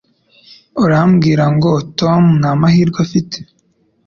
Urambwira 0.83 1.45
ngo 1.55 1.71
Tom 1.99 2.23
nta 2.39 2.51
mahirwe 2.61 2.99
afite? 3.05 3.37